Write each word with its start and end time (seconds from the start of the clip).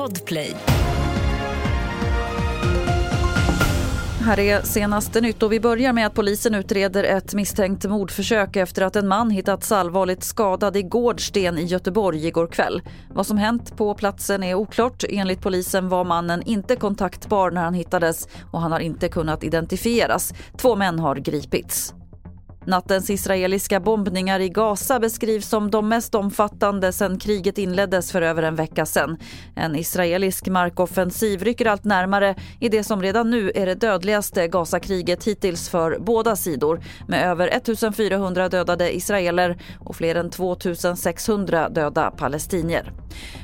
Podplay. 0.00 0.56
Här 4.20 4.38
är 4.38 4.62
senaste 4.62 5.20
nytt 5.20 5.42
och 5.42 5.52
vi 5.52 5.60
börjar 5.60 5.92
med 5.92 6.06
att 6.06 6.14
polisen 6.14 6.54
utreder 6.54 7.04
ett 7.04 7.34
misstänkt 7.34 7.84
mordförsök 7.84 8.56
efter 8.56 8.82
att 8.82 8.96
en 8.96 9.08
man 9.08 9.30
hittats 9.30 9.72
allvarligt 9.72 10.24
skadad 10.24 10.76
i 10.76 10.82
Gårdsten 10.82 11.58
i 11.58 11.64
Göteborg 11.64 12.26
igår 12.26 12.46
kväll. 12.46 12.82
Vad 13.14 13.26
som 13.26 13.38
hänt 13.38 13.76
på 13.76 13.94
platsen 13.94 14.42
är 14.42 14.54
oklart. 14.54 15.04
Enligt 15.08 15.42
polisen 15.42 15.88
var 15.88 16.04
mannen 16.04 16.42
inte 16.42 16.76
kontaktbar 16.76 17.50
när 17.50 17.64
han 17.64 17.74
hittades 17.74 18.28
och 18.50 18.60
han 18.60 18.72
har 18.72 18.80
inte 18.80 19.08
kunnat 19.08 19.44
identifieras. 19.44 20.34
Två 20.56 20.76
män 20.76 20.98
har 20.98 21.16
gripits. 21.16 21.94
Nattens 22.66 23.10
israeliska 23.10 23.80
bombningar 23.80 24.40
i 24.40 24.48
Gaza 24.48 25.00
beskrivs 25.00 25.48
som 25.48 25.70
de 25.70 25.88
mest 25.88 26.14
omfattande 26.14 26.92
sedan 26.92 27.18
kriget 27.18 27.58
inleddes 27.58 28.12
för 28.12 28.22
över 28.22 28.42
en 28.42 28.56
vecka 28.56 28.86
sedan. 28.86 29.16
En 29.54 29.76
israelisk 29.76 30.48
markoffensiv 30.48 31.42
rycker 31.42 31.66
allt 31.66 31.84
närmare 31.84 32.34
i 32.60 32.68
det 32.68 32.84
som 32.84 33.02
redan 33.02 33.30
nu 33.30 33.52
är 33.54 33.66
det 33.66 33.74
dödligaste 33.74 34.48
Gazakriget 34.48 35.24
hittills 35.24 35.68
för 35.68 35.98
båda 35.98 36.36
sidor 36.36 36.80
med 37.08 37.24
över 37.24 37.48
1400 37.48 38.48
dödade 38.48 38.96
israeler 38.96 39.58
och 39.78 39.96
fler 39.96 40.14
än 40.14 40.30
2600 40.30 41.68
döda 41.68 42.10
palestinier. 42.10 42.99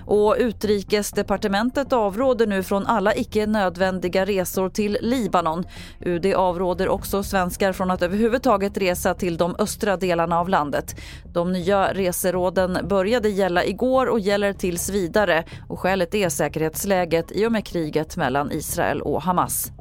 Och 0.07 0.37
Utrikesdepartementet 0.39 1.93
avråder 1.93 2.47
nu 2.47 2.63
från 2.63 2.87
alla 2.87 3.15
icke 3.15 3.47
nödvändiga 3.47 4.25
resor 4.25 4.69
till 4.69 4.99
Libanon. 5.01 5.65
UD 6.01 6.27
avråder 6.35 6.89
också 6.89 7.23
svenskar 7.23 7.73
från 7.73 7.91
att 7.91 8.03
överhuvudtaget 8.03 8.79
resa 8.79 9.15
till 9.15 9.37
de 9.37 9.57
östra 9.59 9.97
delarna 9.97 10.41
av 10.41 10.49
landet. 10.49 10.97
De 11.33 11.53
nya 11.53 11.93
reseråden 11.93 12.79
började 12.89 13.29
gälla 13.29 13.65
igår 13.65 14.07
och 14.07 14.21
gäller 14.21 14.53
tills 14.53 14.91
vidare 14.91 15.45
och 15.69 15.81
skälet 15.81 16.15
är 16.15 16.29
säkerhetsläget 16.29 17.33
i 17.33 17.47
och 17.47 17.53
med 17.53 17.67
kriget 17.67 18.17
mellan 18.17 18.53
Israel 18.53 19.03
och 19.03 19.23
Hamas. 19.23 19.73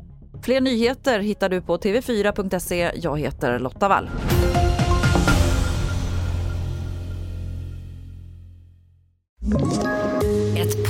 Fler 0.44 0.61
nyheter 0.61 1.19
hittar 1.19 1.50
du 1.50 1.61
på 1.61 1.78
tv4.se. 1.78 2.91
Jag 2.95 3.19
heter 3.19 3.59
Lotta 3.59 3.88
Wall. 3.88 4.09